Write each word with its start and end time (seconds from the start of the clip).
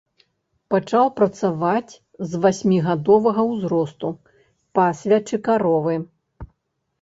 Пачаў 0.73 1.05
працаваць 1.19 1.93
з 2.31 2.39
васьмігадовага 2.45 3.41
ўзросту, 3.51 4.11
пасвячы 4.81 5.41
каровы. 5.51 5.95